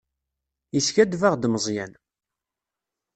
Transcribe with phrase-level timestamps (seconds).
[0.73, 1.93] Yeskaddeb-aɣ-d Meẓyan.